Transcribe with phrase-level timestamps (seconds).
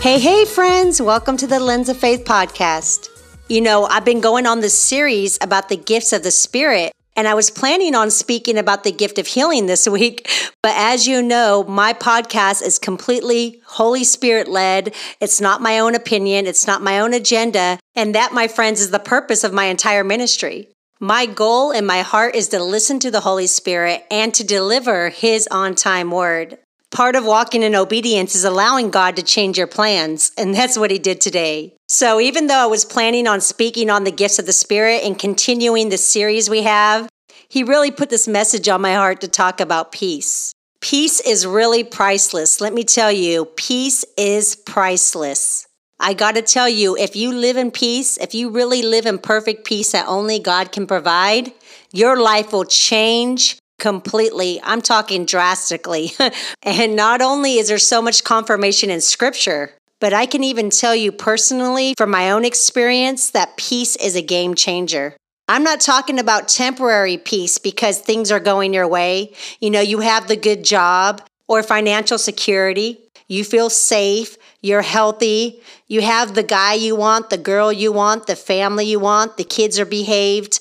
[0.00, 3.10] Hey, hey, friends, welcome to the Lens of Faith podcast.
[3.50, 7.28] You know, I've been going on this series about the gifts of the Spirit, and
[7.28, 10.26] I was planning on speaking about the gift of healing this week.
[10.62, 14.94] But as you know, my podcast is completely Holy Spirit led.
[15.20, 17.78] It's not my own opinion, it's not my own agenda.
[17.94, 20.68] And that, my friends, is the purpose of my entire ministry.
[20.98, 25.10] My goal and my heart is to listen to the Holy Spirit and to deliver
[25.10, 26.56] His on time word.
[26.90, 30.90] Part of walking in obedience is allowing God to change your plans, and that's what
[30.90, 31.74] He did today.
[31.88, 35.16] So, even though I was planning on speaking on the gifts of the Spirit and
[35.16, 37.08] continuing the series we have,
[37.48, 40.52] He really put this message on my heart to talk about peace.
[40.80, 42.60] Peace is really priceless.
[42.60, 45.68] Let me tell you, peace is priceless.
[46.00, 49.18] I got to tell you, if you live in peace, if you really live in
[49.18, 51.52] perfect peace that only God can provide,
[51.92, 54.60] your life will change completely.
[54.62, 56.12] I'm talking drastically.
[56.62, 60.94] and not only is there so much confirmation in scripture, but I can even tell
[60.94, 65.16] you personally from my own experience that peace is a game changer.
[65.48, 69.34] I'm not talking about temporary peace because things are going your way.
[69.60, 75.60] You know, you have the good job or financial security, you feel safe, you're healthy,
[75.88, 79.44] you have the guy you want, the girl you want, the family you want, the
[79.44, 80.60] kids are behaved.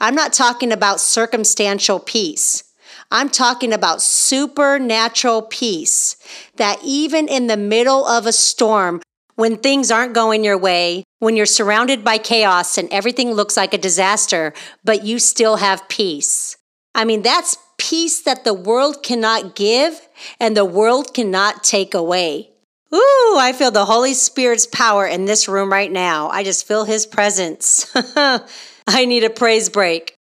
[0.00, 2.64] I'm not talking about circumstantial peace.
[3.10, 6.16] I'm talking about supernatural peace
[6.56, 9.02] that even in the middle of a storm,
[9.34, 13.74] when things aren't going your way, when you're surrounded by chaos and everything looks like
[13.74, 16.56] a disaster, but you still have peace.
[16.94, 22.50] I mean, that's peace that the world cannot give and the world cannot take away.
[22.92, 26.28] Ooh, I feel the Holy Spirit's power in this room right now.
[26.28, 27.94] I just feel his presence.
[28.86, 30.14] I need a praise break.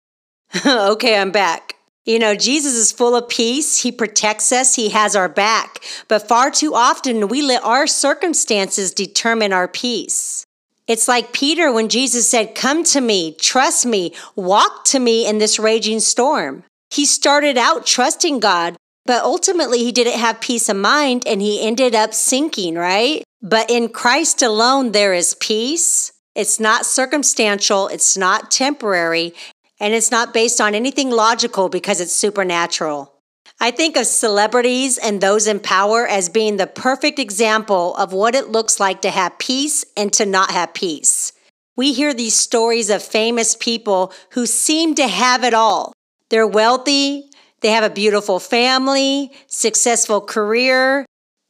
[0.66, 1.74] okay, I'm back.
[2.04, 3.82] You know, Jesus is full of peace.
[3.82, 4.76] He protects us.
[4.76, 5.80] He has our back.
[6.06, 10.44] But far too often, we let our circumstances determine our peace.
[10.86, 15.38] It's like Peter when Jesus said, Come to me, trust me, walk to me in
[15.38, 16.62] this raging storm.
[16.90, 21.60] He started out trusting God, but ultimately he didn't have peace of mind and he
[21.60, 23.24] ended up sinking, right?
[23.42, 29.32] But in Christ alone, there is peace it's not circumstantial, it's not temporary,
[29.80, 33.14] and it's not based on anything logical because it's supernatural.
[33.58, 38.34] I think of celebrities and those in power as being the perfect example of what
[38.34, 41.32] it looks like to have peace and to not have peace.
[41.74, 45.94] We hear these stories of famous people who seem to have it all.
[46.28, 47.30] They're wealthy,
[47.62, 51.06] they have a beautiful family, successful career,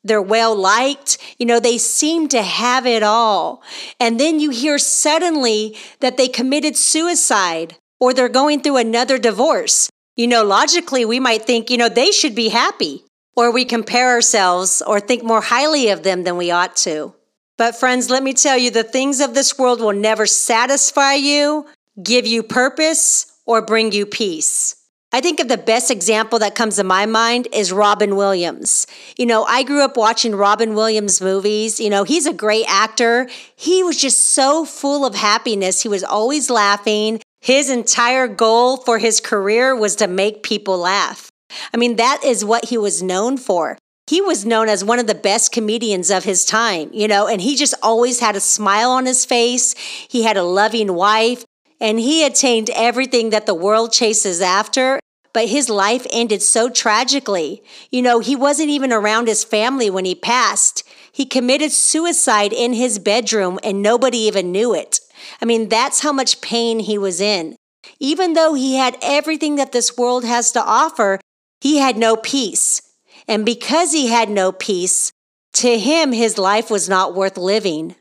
[0.07, 1.19] they're well liked.
[1.39, 3.63] You know, they seem to have it all.
[4.01, 9.91] And then you hear suddenly that they committed suicide or they're going through another divorce.
[10.17, 13.05] You know, logically, we might think, you know, they should be happy.
[13.37, 17.15] Or we compare ourselves or think more highly of them than we ought to.
[17.59, 21.67] But, friends, let me tell you the things of this world will never satisfy you,
[22.03, 24.77] give you purpose, or bring you peace.
[25.17, 28.87] I think of the best example that comes to my mind is Robin Williams.
[29.17, 31.81] You know, I grew up watching Robin Williams movies.
[31.81, 33.27] You know, he's a great actor.
[33.57, 35.81] He was just so full of happiness.
[35.81, 37.23] He was always laughing.
[37.41, 41.31] His entire goal for his career was to make people laugh.
[41.73, 43.79] I mean, that is what he was known for.
[44.11, 47.41] He was known as one of the best comedians of his time, you know, and
[47.41, 49.73] he just always had a smile on his face.
[50.11, 51.47] He had a loving wife
[51.81, 55.01] and he attained everything that the world chases after
[55.37, 57.63] but his life ended so tragically.
[57.91, 60.83] You know, he wasn't even around his family when he passed.
[61.13, 64.99] He committed suicide in his bedroom and nobody even knew it.
[65.43, 67.55] I mean, that's how much pain he was in.
[68.01, 71.21] Even though he had everything that this world has to offer,
[71.61, 72.81] he had no peace.
[73.29, 75.13] And because he had no peace,
[75.53, 77.95] to him, his life was not worth living.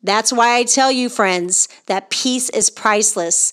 [0.00, 3.52] That's why I tell you, friends, that peace is priceless.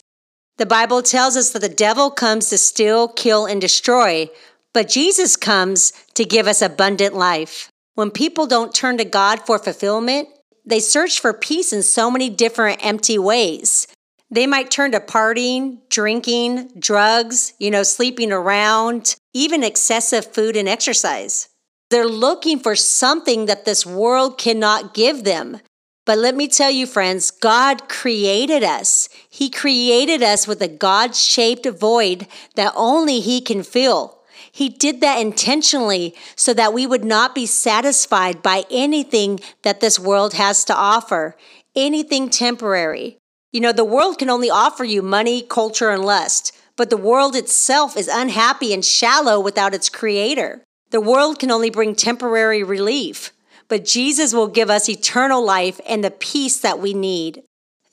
[0.57, 4.29] The Bible tells us that the devil comes to steal, kill, and destroy,
[4.73, 7.69] but Jesus comes to give us abundant life.
[7.95, 10.29] When people don't turn to God for fulfillment,
[10.65, 13.87] they search for peace in so many different empty ways.
[14.31, 20.67] They might turn to partying, drinking, drugs, you know, sleeping around, even excessive food and
[20.67, 21.49] exercise.
[21.89, 25.59] They're looking for something that this world cannot give them.
[26.05, 29.09] But let me tell you, friends, God created us.
[29.27, 34.21] He created us with a God shaped void that only He can fill.
[34.51, 39.99] He did that intentionally so that we would not be satisfied by anything that this
[39.99, 41.35] world has to offer,
[41.75, 43.17] anything temporary.
[43.51, 47.35] You know, the world can only offer you money, culture, and lust, but the world
[47.35, 50.63] itself is unhappy and shallow without its creator.
[50.91, 53.31] The world can only bring temporary relief
[53.67, 57.43] but Jesus will give us eternal life and the peace that we need.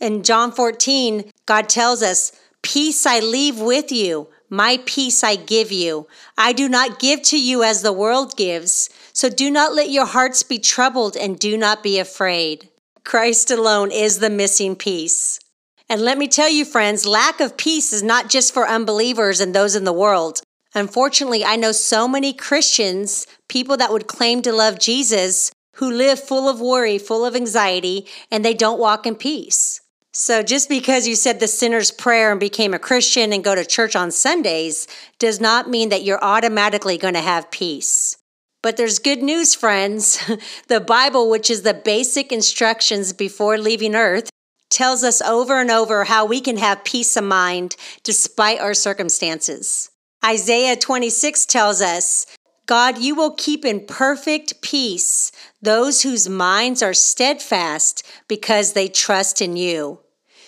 [0.01, 2.33] In John 14, God tells us,
[2.63, 6.07] Peace I leave with you, my peace I give you.
[6.37, 8.91] I do not give to you as the world gives.
[9.13, 12.69] So do not let your hearts be troubled and do not be afraid.
[13.05, 15.41] Christ alone is the missing piece.
[15.89, 19.55] And let me tell you, friends, lack of peace is not just for unbelievers and
[19.55, 20.41] those in the world.
[20.75, 26.21] Unfortunately, I know so many Christians, people that would claim to love Jesus, who live
[26.21, 29.81] full of worry, full of anxiety, and they don't walk in peace.
[30.15, 33.65] So just because you said the sinner's prayer and became a Christian and go to
[33.65, 34.87] church on Sundays
[35.19, 38.19] does not mean that you're automatically going to have peace.
[38.63, 40.23] But there's good news, friends.
[40.69, 44.29] the Bible, which is the basic instructions before leaving earth,
[44.69, 49.91] tells us over and over how we can have peace of mind despite our circumstances.
[50.25, 52.27] Isaiah 26 tells us,
[52.67, 59.41] God, you will keep in perfect peace those whose minds are steadfast because they trust
[59.41, 60.00] in you.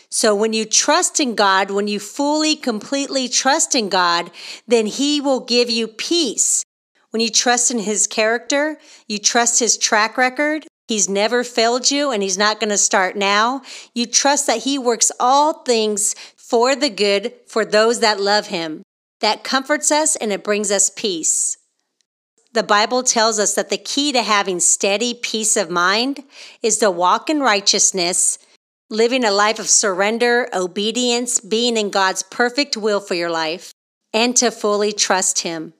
[0.08, 4.30] So when you trust in God, when you fully, completely trust in God,
[4.68, 6.64] then He will give you peace
[7.14, 8.76] when you trust in his character,
[9.06, 13.14] you trust his track record, he's never failed you and he's not going to start
[13.14, 13.62] now.
[13.94, 18.82] You trust that he works all things for the good for those that love him.
[19.20, 21.56] That comforts us and it brings us peace.
[22.54, 26.22] The Bible tells us that the key to having steady peace of mind
[26.62, 28.38] is to walk in righteousness,
[28.88, 33.72] living a life of surrender, obedience, being in God's perfect will for your life,
[34.12, 35.74] and to fully trust Him.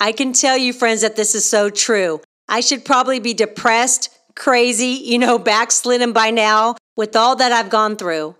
[0.00, 2.20] I can tell you, friends, that this is so true.
[2.48, 7.70] I should probably be depressed, crazy, you know, backslidden by now with all that I've
[7.70, 8.34] gone through.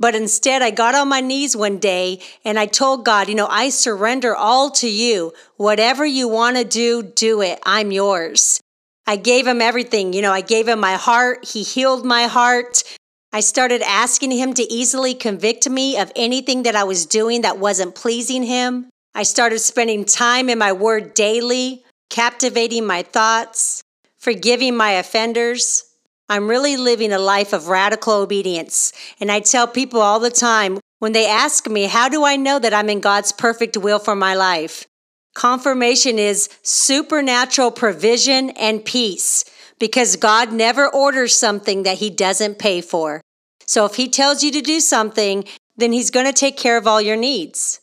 [0.00, 3.46] But instead, I got on my knees one day and I told God, you know,
[3.46, 5.34] I surrender all to you.
[5.56, 7.60] Whatever you want to do, do it.
[7.66, 8.60] I'm yours.
[9.06, 10.14] I gave him everything.
[10.14, 11.44] You know, I gave him my heart.
[11.44, 12.82] He healed my heart.
[13.30, 17.58] I started asking him to easily convict me of anything that I was doing that
[17.58, 18.88] wasn't pleasing him.
[19.14, 23.82] I started spending time in my word daily, captivating my thoughts,
[24.18, 25.84] forgiving my offenders.
[26.30, 28.92] I'm really living a life of radical obedience.
[29.20, 32.60] And I tell people all the time when they ask me, How do I know
[32.60, 34.86] that I'm in God's perfect will for my life?
[35.34, 39.44] Confirmation is supernatural provision and peace
[39.80, 43.20] because God never orders something that He doesn't pay for.
[43.66, 45.44] So if He tells you to do something,
[45.76, 47.80] then He's going to take care of all your needs.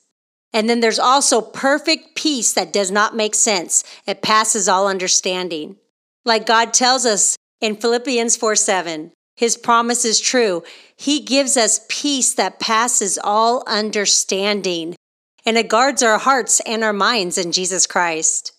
[0.54, 3.84] And then there's also perfect peace that does not make sense.
[4.06, 5.76] It passes all understanding.
[6.24, 10.64] Like God tells us in Philippians 4 7, his promise is true.
[10.96, 14.96] He gives us peace that passes all understanding,
[15.46, 18.52] and it guards our hearts and our minds in Jesus Christ.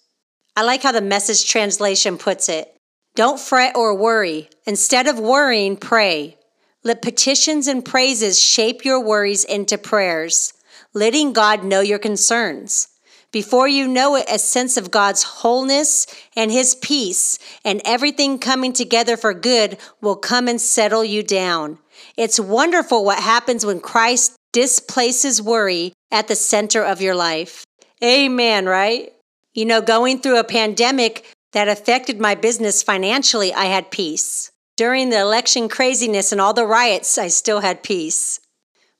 [0.56, 2.76] I like how the message translation puts it.
[3.14, 4.48] Don't fret or worry.
[4.66, 6.36] Instead of worrying, pray.
[6.84, 10.52] Let petitions and praises shape your worries into prayers
[10.94, 12.88] letting God know your concerns.
[13.30, 18.72] Before you know it, a sense of God's wholeness and His peace and everything coming
[18.72, 21.78] together for good will come and settle you down.
[22.16, 27.64] It's wonderful what happens when Christ displaces worry at the center of your life.
[28.02, 29.12] Amen, right?
[29.52, 34.50] You know, going through a pandemic that affected my business financially, I had peace.
[34.76, 38.40] During the election craziness and all the riots, I still had peace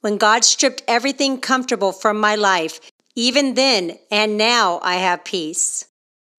[0.01, 2.81] when God stripped everything comfortable from my life,
[3.19, 5.87] even then and now I have peace.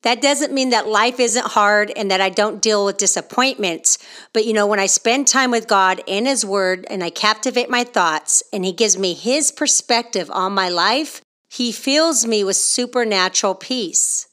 [0.03, 3.98] That doesn't mean that life isn't hard and that I don't deal with disappointments.
[4.31, 7.69] But you know, when I spend time with God in His Word and I captivate
[7.69, 11.19] my thoughts and He gives me His perspective on my life,
[11.50, 14.27] He fills me with supernatural peace.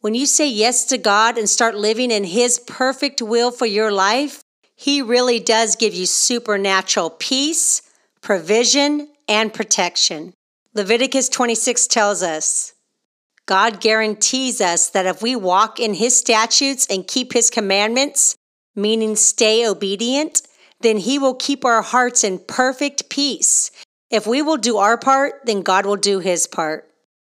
[0.00, 3.92] When you say yes to God and start living in His perfect will for your
[3.92, 4.42] life,
[4.74, 7.80] He really does give you supernatural peace,
[8.22, 10.34] provision, and protection.
[10.74, 12.72] Leviticus 26 tells us
[13.44, 18.36] God guarantees us that if we walk in His statutes and keep His commandments,
[18.74, 20.40] meaning stay obedient,
[20.80, 23.70] then He will keep our hearts in perfect peace.
[24.10, 26.88] If we will do our part, then God will do His part.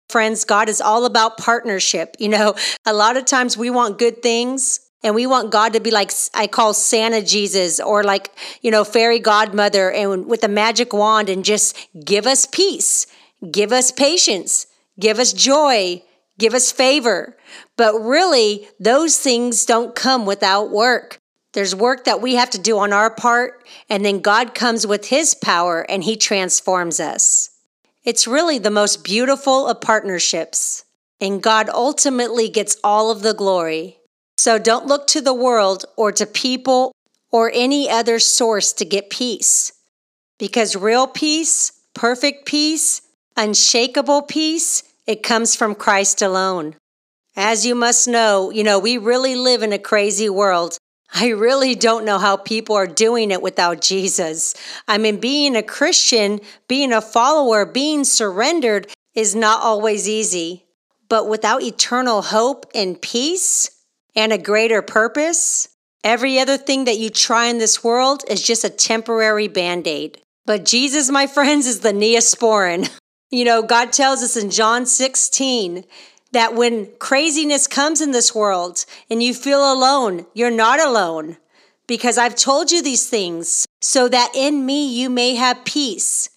[0.08, 2.14] Friends, God is all about partnership.
[2.20, 2.54] You know,
[2.86, 6.12] a lot of times we want good things, and we want God to be like
[6.32, 8.30] I call Santa Jesus or like,
[8.60, 13.08] you know, fairy godmother and with a magic wand and just give us peace,
[13.50, 14.66] give us patience,
[14.98, 16.02] give us joy,
[16.38, 17.36] give us favor.
[17.76, 21.18] But really, those things don't come without work.
[21.52, 25.08] There's work that we have to do on our part, and then God comes with
[25.08, 27.50] His power and He transforms us.
[28.04, 30.84] It's really the most beautiful of partnerships,
[31.20, 33.98] and God ultimately gets all of the glory.
[34.38, 36.92] So don't look to the world or to people
[37.30, 39.72] or any other source to get peace.
[40.38, 43.01] Because real peace, perfect peace,
[43.36, 46.76] unshakable peace, it comes from Christ alone.
[47.34, 50.76] As you must know, you know, we really live in a crazy world.
[51.14, 54.54] I really don't know how people are doing it without Jesus.
[54.88, 60.64] I mean, being a Christian, being a follower, being surrendered is not always easy.
[61.08, 63.70] But without eternal hope and peace
[64.14, 65.68] and a greater purpose,
[66.02, 70.20] every other thing that you try in this world is just a temporary band aid.
[70.46, 72.90] But Jesus, my friends, is the neosporin.
[73.32, 75.84] You know, God tells us in John 16
[76.32, 81.38] that when craziness comes in this world and you feel alone, you're not alone
[81.86, 86.28] because I've told you these things so that in me you may have peace.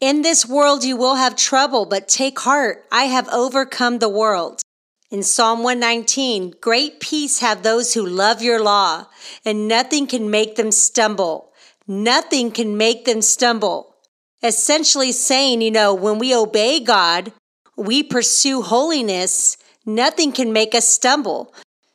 [0.00, 2.84] In this world you will have trouble, but take heart.
[2.90, 4.60] I have overcome the world.
[5.08, 9.06] In Psalm 119, great peace have those who love your law,
[9.44, 11.52] and nothing can make them stumble.
[11.86, 13.89] Nothing can make them stumble.
[14.42, 17.32] Essentially saying, you know, when we obey God,
[17.76, 21.54] we pursue holiness, nothing can make us stumble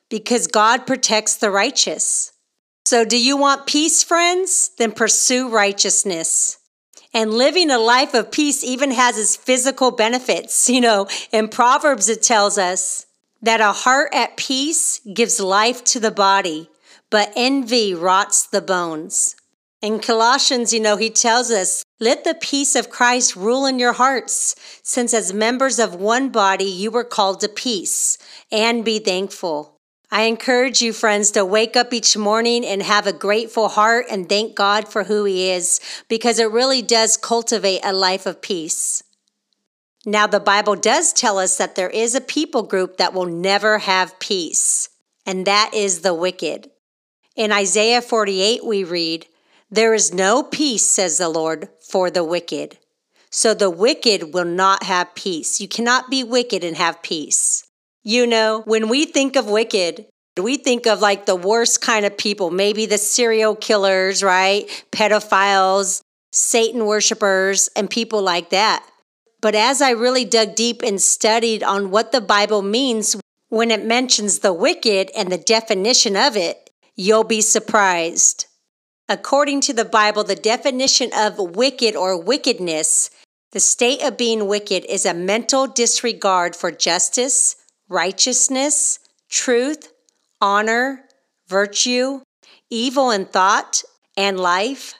[0.09, 2.31] because God protects the righteous.
[2.85, 4.71] So, do you want peace, friends?
[4.77, 6.59] Then pursue righteousness.
[7.15, 10.69] And living a life of peace even has its physical benefits.
[10.75, 13.05] You know, in Proverbs, it tells us
[13.41, 16.69] that a heart at peace gives life to the body,
[17.09, 19.35] but envy rots the bones.
[19.85, 23.93] In Colossians, you know, he tells us, let the peace of Christ rule in your
[23.93, 28.17] hearts, since as members of one body you were called to peace,
[28.51, 29.79] and be thankful.
[30.09, 34.27] I encourage you, friends, to wake up each morning and have a grateful heart and
[34.27, 39.03] thank God for who He is, because it really does cultivate a life of peace.
[40.03, 43.77] Now, the Bible does tell us that there is a people group that will never
[43.77, 44.89] have peace,
[45.27, 46.71] and that is the wicked.
[47.35, 49.27] In Isaiah 48, we read,
[49.69, 52.77] there is no peace, says the Lord, for the wicked.
[53.31, 55.59] So the wicked will not have peace.
[55.59, 57.67] You cannot be wicked and have peace.
[58.03, 60.05] You know, when we think of wicked,
[60.41, 64.67] we think of like the worst kind of people, maybe the serial killers, right?
[64.91, 68.85] Pedophiles, Satan worshipers, and people like that.
[69.41, 73.15] But as I really dug deep and studied on what the Bible means
[73.49, 78.47] when it mentions the wicked and the definition of it, you'll be surprised.
[79.07, 83.11] According to the Bible, the definition of wicked or wickedness,
[83.51, 87.55] the state of being wicked is a mental disregard for justice,
[87.87, 89.93] righteousness, truth,
[90.41, 91.03] honor,
[91.47, 92.21] virtue,
[92.71, 93.83] evil in thought
[94.17, 94.95] and life,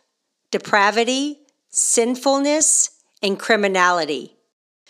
[0.52, 2.92] depravity, sinfulness,
[3.24, 4.36] and criminality.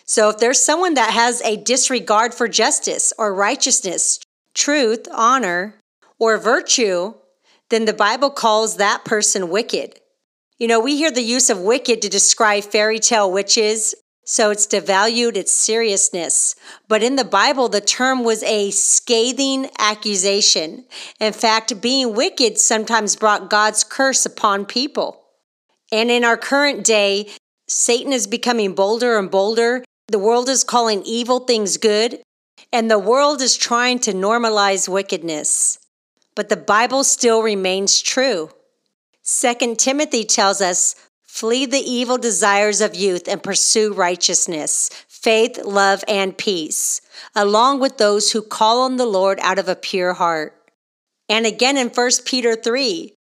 [0.04, 4.20] So if there's someone that has a disregard for justice or righteousness,
[4.54, 5.80] truth, honor,
[6.20, 7.14] or virtue,
[7.70, 10.00] then the Bible calls that person wicked.
[10.58, 14.68] You know, we hear the use of wicked to describe fairy tale witches, so it's
[14.68, 16.56] devalued its seriousness.
[16.88, 20.86] But in the Bible, the term was a scathing accusation.
[21.20, 25.22] In fact, being wicked sometimes brought God's curse upon people.
[25.92, 27.30] And in our current day,
[27.68, 29.84] Satan is becoming bolder and bolder.
[30.08, 32.22] The world is calling evil things good,
[32.72, 35.80] and the world is trying to normalize wickedness
[36.36, 38.50] but the Bible still remains true.
[39.24, 46.02] 2 Timothy tells us, Flee the evil desires of youth and pursue righteousness, faith, love,
[46.08, 47.02] and peace,
[47.36, 50.54] along with those who call on the Lord out of a pure heart.
[51.28, 53.14] And again in 1 Peter 3,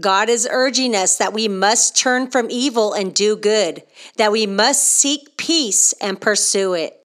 [0.00, 3.84] God is urging us that we must turn from evil and do good,
[4.16, 7.00] that we must seek peace and pursue it.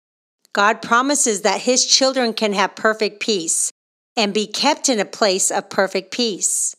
[0.54, 3.72] God promises that His children can have perfect peace
[4.18, 6.76] and be kept in a place of perfect peace.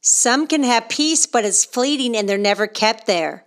[0.00, 3.44] Some can have peace, but it's fleeting and they're never kept there.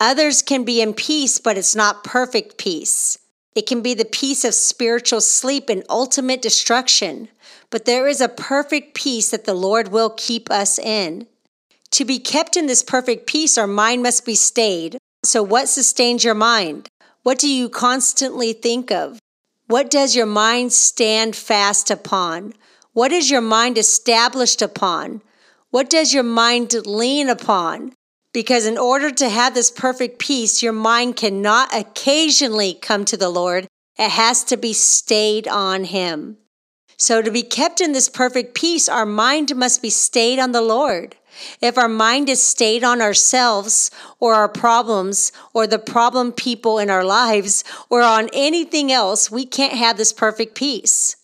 [0.00, 3.18] Others can be in peace, but it's not perfect peace.
[3.54, 7.28] It can be the peace of spiritual sleep and ultimate destruction,
[7.70, 11.26] but there is a perfect peace that the Lord will keep us in.
[11.92, 14.98] To be kept in this perfect peace, our mind must be stayed.
[15.24, 16.88] So, what sustains your mind?
[17.24, 19.18] What do you constantly think of?
[19.66, 22.54] What does your mind stand fast upon?
[22.98, 25.22] What is your mind established upon?
[25.70, 27.92] What does your mind lean upon?
[28.32, 33.28] Because in order to have this perfect peace, your mind cannot occasionally come to the
[33.28, 33.68] Lord.
[33.96, 36.38] It has to be stayed on Him.
[36.96, 40.60] So, to be kept in this perfect peace, our mind must be stayed on the
[40.60, 41.14] Lord.
[41.62, 46.90] If our mind is stayed on ourselves or our problems or the problem people in
[46.90, 51.14] our lives or on anything else, we can't have this perfect peace.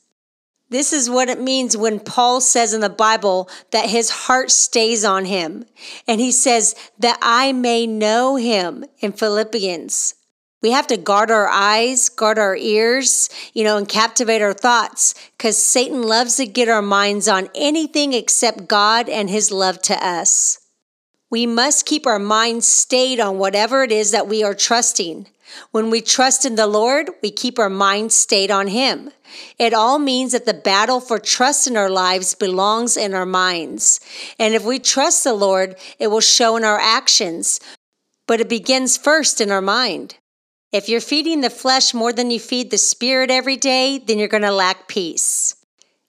[0.74, 5.04] This is what it means when Paul says in the Bible that his heart stays
[5.04, 5.66] on him.
[6.08, 10.16] And he says that I may know him in Philippians.
[10.62, 15.14] We have to guard our eyes, guard our ears, you know, and captivate our thoughts
[15.38, 19.94] because Satan loves to get our minds on anything except God and his love to
[20.04, 20.58] us.
[21.34, 25.26] We must keep our minds stayed on whatever it is that we are trusting.
[25.72, 29.10] When we trust in the Lord, we keep our minds stayed on Him.
[29.58, 33.98] It all means that the battle for trust in our lives belongs in our minds.
[34.38, 37.58] And if we trust the Lord, it will show in our actions.
[38.28, 40.14] But it begins first in our mind.
[40.70, 44.28] If you're feeding the flesh more than you feed the spirit every day, then you're
[44.28, 45.56] going to lack peace.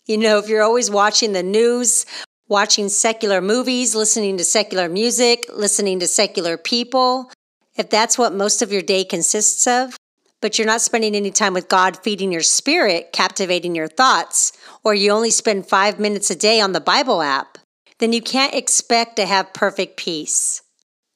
[0.05, 2.05] You know, if you're always watching the news,
[2.48, 7.32] watching secular movies, listening to secular music, listening to secular people,
[7.75, 9.98] if that's what most of your day consists of,
[10.42, 14.94] but you're not spending any time with God feeding your spirit, captivating your thoughts, or
[14.94, 17.58] you only spend five minutes a day on the Bible app,
[18.00, 20.62] then you can't expect to have perfect peace.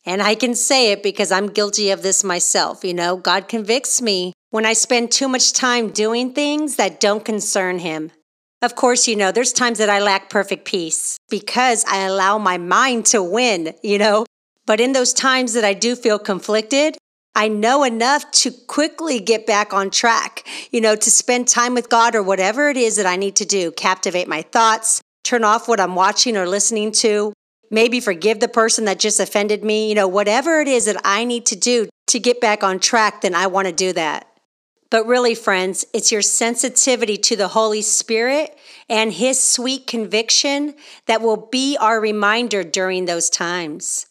[0.05, 2.83] And I can say it because I'm guilty of this myself.
[2.83, 7.23] You know, God convicts me when I spend too much time doing things that don't
[7.23, 8.11] concern Him.
[8.61, 12.57] Of course, you know, there's times that I lack perfect peace because I allow my
[12.57, 14.25] mind to win, you know,
[14.65, 16.97] but in those times that I do feel conflicted,
[17.35, 21.87] I know enough to quickly get back on track, you know, to spend time with
[21.87, 25.69] God or whatever it is that I need to do, captivate my thoughts, turn off
[25.69, 27.31] what I'm watching or listening to,
[27.71, 31.23] maybe forgive the person that just offended me, you know, whatever it is that I
[31.23, 34.28] need to do to get back on track, then I want to do that.
[34.89, 38.57] But really, friends, it's your sensitivity to the Holy Spirit
[38.89, 40.73] and His sweet conviction
[41.05, 44.07] that will be our reminder during those times.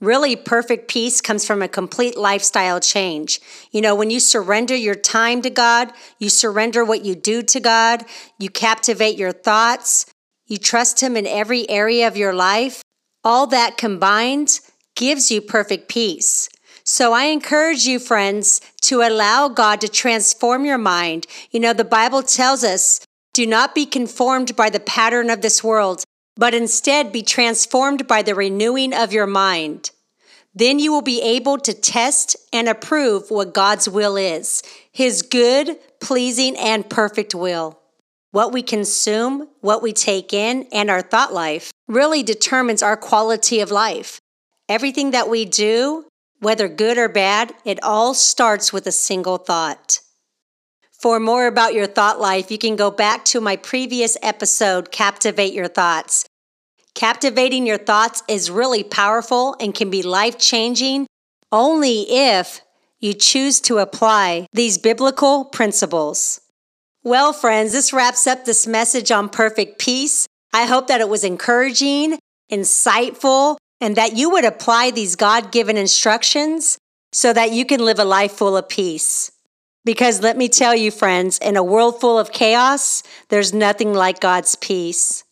[0.00, 3.40] Really, perfect peace comes from a complete lifestyle change.
[3.70, 7.60] You know, when you surrender your time to God, you surrender what you do to
[7.60, 8.04] God,
[8.36, 10.06] you captivate your thoughts,
[10.46, 12.82] you trust Him in every area of your life,
[13.22, 14.58] all that combined
[14.96, 16.48] gives you perfect peace.
[16.92, 21.26] So I encourage you, friends, to allow God to transform your mind.
[21.50, 23.00] You know, the Bible tells us,
[23.32, 26.04] do not be conformed by the pattern of this world,
[26.36, 29.90] but instead be transformed by the renewing of your mind.
[30.54, 35.78] Then you will be able to test and approve what God's will is, His good,
[35.98, 37.80] pleasing, and perfect will.
[38.32, 43.60] What we consume, what we take in, and our thought life really determines our quality
[43.60, 44.20] of life.
[44.68, 46.04] Everything that we do,
[46.42, 50.00] whether good or bad, it all starts with a single thought.
[50.90, 55.52] For more about your thought life, you can go back to my previous episode, Captivate
[55.52, 56.26] Your Thoughts.
[56.94, 61.06] Captivating your thoughts is really powerful and can be life changing
[61.52, 62.60] only if
[62.98, 66.40] you choose to apply these biblical principles.
[67.04, 70.26] Well, friends, this wraps up this message on perfect peace.
[70.52, 72.18] I hope that it was encouraging,
[72.50, 76.78] insightful, and that you would apply these God given instructions
[77.12, 79.32] so that you can live a life full of peace.
[79.84, 84.20] Because let me tell you, friends, in a world full of chaos, there's nothing like
[84.20, 85.24] God's peace.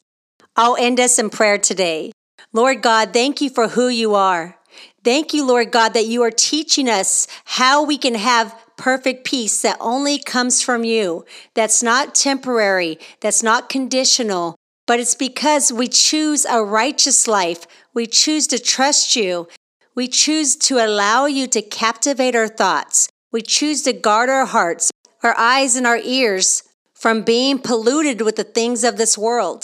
[0.56, 2.10] I'll end us in prayer today.
[2.52, 4.58] Lord God, thank you for who you are.
[5.04, 9.62] Thank you, Lord God, that you are teaching us how we can have perfect peace
[9.62, 14.56] that only comes from you, that's not temporary, that's not conditional,
[14.90, 17.64] but it's because we choose a righteous life.
[17.94, 19.46] We choose to trust you.
[19.94, 23.08] We choose to allow you to captivate our thoughts.
[23.30, 24.90] We choose to guard our hearts,
[25.22, 29.62] our eyes, and our ears from being polluted with the things of this world.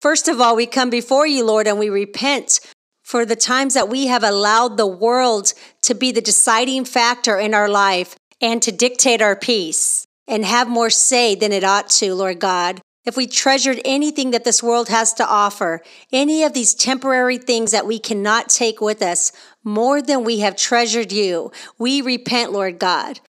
[0.00, 2.60] First of all, we come before you, Lord, and we repent
[3.02, 7.52] for the times that we have allowed the world to be the deciding factor in
[7.52, 12.14] our life and to dictate our peace and have more say than it ought to,
[12.14, 12.80] Lord God.
[13.08, 15.80] If we treasured anything that this world has to offer,
[16.12, 19.32] any of these temporary things that we cannot take with us
[19.64, 23.20] more than we have treasured you, we repent, Lord God.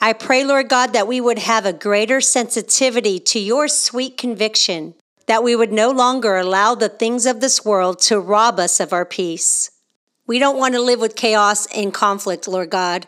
[0.00, 4.94] I pray, Lord God, that we would have a greater sensitivity to your sweet conviction
[5.26, 8.94] that we would no longer allow the things of this world to rob us of
[8.94, 9.70] our peace.
[10.26, 13.06] We don't want to live with chaos and conflict, Lord God.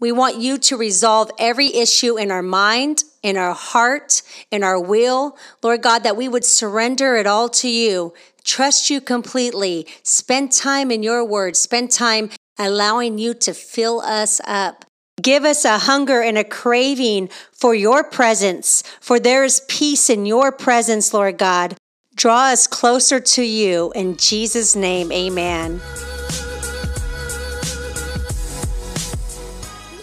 [0.00, 4.80] We want you to resolve every issue in our mind, in our heart, in our
[4.80, 5.36] will.
[5.62, 10.90] Lord God, that we would surrender it all to you, trust you completely, spend time
[10.90, 14.86] in your word, spend time allowing you to fill us up.
[15.20, 20.24] Give us a hunger and a craving for your presence, for there is peace in
[20.24, 21.76] your presence, Lord God.
[22.14, 23.92] Draw us closer to you.
[23.94, 25.80] In Jesus' name, amen.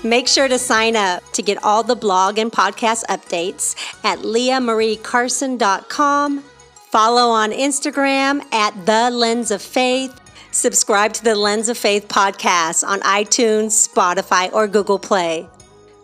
[0.07, 6.43] Make sure to sign up to get all the blog and podcast updates at leahmariecarson.com.
[6.91, 10.17] Follow on Instagram at The Lens of Faith.
[10.51, 15.49] Subscribe to the Lens of Faith podcast on iTunes, Spotify, or Google Play.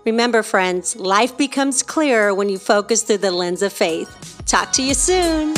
[0.06, 4.42] Remember, friends, life becomes clearer when you focus through the lens of faith.
[4.46, 5.56] Talk to you soon.